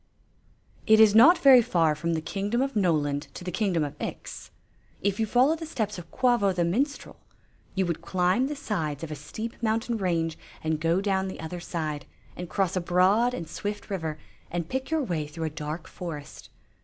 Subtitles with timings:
[0.87, 4.49] It is not very far from the kingdom of Noland to the kingdom of Ix.
[5.03, 7.17] If you followed the steps of Quavo the minstrel,
[7.75, 11.39] you would climb the sides of a steep mountain range, and go down on the
[11.39, 14.17] other side, and cross a broad and swift river,
[14.49, 16.49] and pick your way through a dark forest.